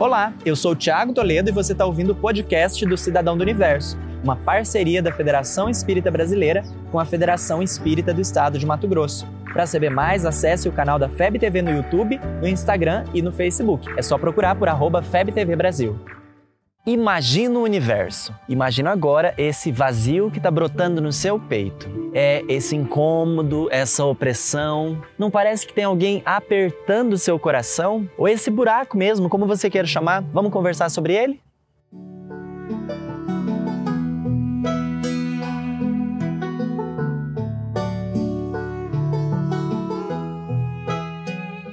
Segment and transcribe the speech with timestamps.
[0.00, 3.42] Olá, eu sou o Thiago Toledo e você está ouvindo o podcast do Cidadão do
[3.42, 8.86] Universo, uma parceria da Federação Espírita Brasileira com a Federação Espírita do Estado de Mato
[8.86, 9.26] Grosso.
[9.52, 13.32] Para saber mais, acesse o canal da FEB TV no YouTube, no Instagram e no
[13.32, 13.92] Facebook.
[13.96, 15.98] É só procurar por arroba FebTV Brasil.
[16.88, 18.34] Imagina o universo.
[18.48, 21.86] Imagina agora esse vazio que está brotando no seu peito.
[22.14, 24.98] É esse incômodo, essa opressão.
[25.18, 28.08] Não parece que tem alguém apertando seu coração?
[28.16, 30.22] Ou esse buraco mesmo, como você queira chamar?
[30.32, 31.38] Vamos conversar sobre ele?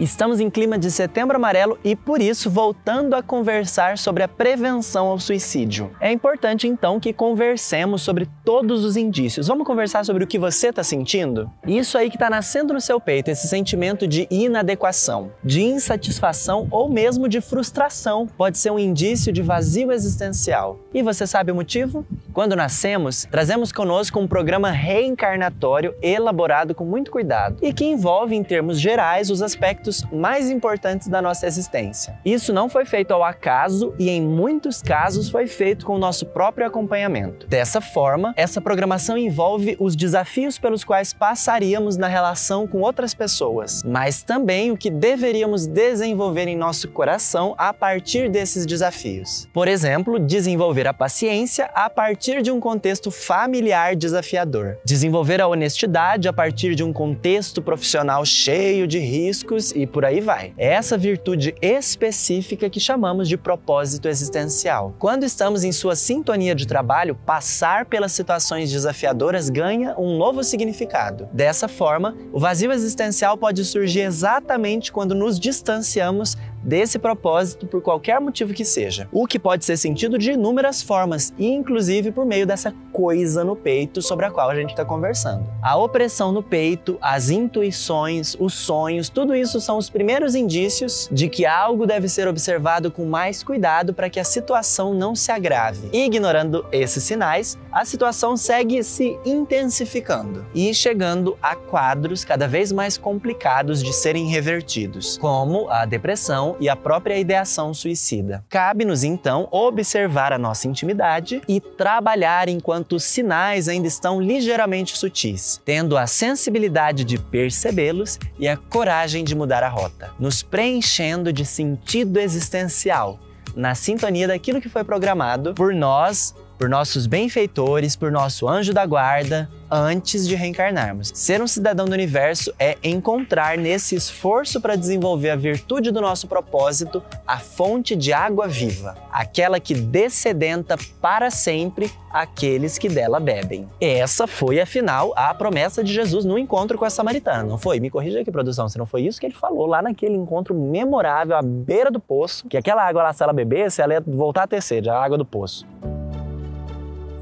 [0.00, 5.08] Estamos em clima de setembro amarelo e, por isso, voltando a conversar sobre a prevenção
[5.08, 5.90] ao suicídio.
[6.00, 9.48] É importante, então, que conversemos sobre todos os indícios.
[9.48, 11.50] Vamos conversar sobre o que você está sentindo?
[11.66, 16.88] Isso aí que está nascendo no seu peito, esse sentimento de inadequação, de insatisfação ou
[16.88, 20.80] mesmo de frustração, pode ser um indício de vazio existencial.
[20.94, 22.06] E você sabe o motivo?
[22.32, 28.42] Quando nascemos, trazemos conosco um programa reencarnatório elaborado com muito cuidado e que envolve, em
[28.42, 32.18] termos gerais, os aspectos aspectos mais importantes da nossa existência.
[32.24, 36.26] Isso não foi feito ao acaso e, em muitos casos, foi feito com o nosso
[36.26, 37.46] próprio acompanhamento.
[37.48, 43.82] Dessa forma, essa programação envolve os desafios pelos quais passaríamos na relação com outras pessoas,
[43.84, 49.48] mas também o que deveríamos desenvolver em nosso coração a partir desses desafios.
[49.52, 56.28] Por exemplo, desenvolver a paciência a partir de um contexto familiar desafiador, desenvolver a honestidade
[56.28, 60.52] a partir de um contexto profissional cheio de riscos por aí vai.
[60.56, 64.94] É essa virtude específica que chamamos de propósito existencial.
[64.98, 71.28] Quando estamos em sua sintonia de trabalho, passar pelas situações desafiadoras ganha um novo significado.
[71.32, 78.20] Dessa forma, o vazio existencial pode surgir exatamente quando nos distanciamos desse propósito por qualquer
[78.20, 82.74] motivo que seja, o que pode ser sentido de inúmeras formas, inclusive por meio dessa
[83.00, 85.46] coisa no peito sobre a qual a gente está conversando.
[85.62, 91.26] A opressão no peito, as intuições, os sonhos, tudo isso são os primeiros indícios de
[91.26, 95.88] que algo deve ser observado com mais cuidado para que a situação não se agrave.
[95.94, 102.98] Ignorando esses sinais, a situação segue se intensificando e chegando a quadros cada vez mais
[102.98, 108.44] complicados de serem revertidos, como a depressão e a própria ideação suicida.
[108.50, 115.60] Cabe-nos então observar a nossa intimidade e trabalhar enquanto os sinais ainda estão ligeiramente sutis,
[115.64, 121.44] tendo a sensibilidade de percebê-los e a coragem de mudar a rota, nos preenchendo de
[121.44, 123.18] sentido existencial,
[123.54, 128.84] na sintonia daquilo que foi programado por nós por nossos benfeitores, por nosso anjo da
[128.84, 131.10] guarda, antes de reencarnarmos.
[131.14, 136.28] Ser um cidadão do universo é encontrar nesse esforço para desenvolver a virtude do nosso
[136.28, 143.66] propósito a fonte de água viva, aquela que descedenta para sempre aqueles que dela bebem.
[143.80, 147.80] Essa foi, afinal, a promessa de Jesus no encontro com a samaritana, não foi?
[147.80, 151.36] Me corrija aqui, produção, se não foi isso que ele falou lá naquele encontro memorável
[151.36, 154.46] à beira do poço, que aquela água lá, se ela bebesse, ela ia voltar a
[154.46, 155.66] ter sede, a água do poço.